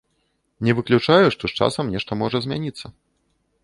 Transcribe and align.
Не 0.67 0.71
выключаю, 0.79 1.27
што 1.37 1.43
з 1.53 1.63
часам 1.63 1.85
нешта 1.97 2.11
можа 2.25 2.37
змяніцца. 2.49 2.85